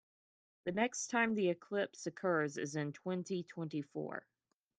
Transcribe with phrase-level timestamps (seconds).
[0.63, 4.25] The next time the eclipse occurs is in twenty-twenty-four.